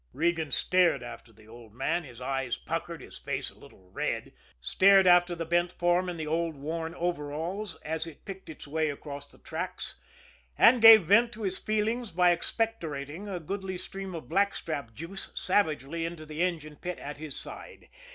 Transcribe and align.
Regan 0.13 0.49
stared 0.49 1.03
after 1.03 1.31
the 1.31 1.45
old 1.47 1.75
man, 1.75 2.03
his 2.03 2.19
eyes 2.19 2.57
puckered, 2.57 3.01
his 3.01 3.19
face 3.19 3.51
a 3.51 3.59
little 3.59 3.91
red; 3.91 4.33
stared 4.59 5.05
after 5.05 5.35
the 5.35 5.45
bent 5.45 5.71
form 5.71 6.09
in 6.09 6.17
the 6.17 6.25
old 6.25 6.55
worn 6.55 6.95
overalls 6.95 7.75
as 7.85 8.07
it 8.07 8.25
picked 8.25 8.49
its 8.49 8.67
way 8.67 8.89
across 8.89 9.27
the 9.27 9.37
tracks 9.37 9.97
and 10.57 10.81
gave 10.81 11.03
vent 11.03 11.31
to 11.33 11.43
his 11.43 11.59
feelings 11.59 12.09
by 12.11 12.31
expectorating 12.31 13.27
a 13.27 13.39
goodly 13.39 13.77
stream 13.77 14.15
of 14.15 14.27
blackstrap 14.27 14.91
juice 14.95 15.29
savagely 15.35 16.03
into 16.03 16.25
the 16.25 16.41
engine 16.41 16.77
pit 16.77 16.97
at 16.97 17.19
his 17.19 17.35
side. 17.35 17.87